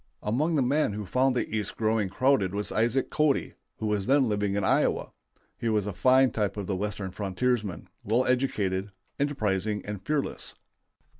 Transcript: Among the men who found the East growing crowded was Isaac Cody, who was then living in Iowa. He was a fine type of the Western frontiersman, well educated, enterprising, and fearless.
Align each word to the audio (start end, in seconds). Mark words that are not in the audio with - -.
Among 0.23 0.55
the 0.55 0.63
men 0.63 0.93
who 0.93 1.05
found 1.05 1.35
the 1.35 1.47
East 1.55 1.77
growing 1.77 2.09
crowded 2.09 2.55
was 2.55 2.71
Isaac 2.71 3.11
Cody, 3.11 3.53
who 3.77 3.85
was 3.85 4.07
then 4.07 4.27
living 4.27 4.55
in 4.55 4.63
Iowa. 4.63 5.11
He 5.59 5.69
was 5.69 5.85
a 5.85 5.93
fine 5.93 6.31
type 6.31 6.57
of 6.57 6.65
the 6.65 6.75
Western 6.75 7.11
frontiersman, 7.11 7.87
well 8.03 8.25
educated, 8.25 8.91
enterprising, 9.19 9.85
and 9.85 10.01
fearless. 10.01 10.55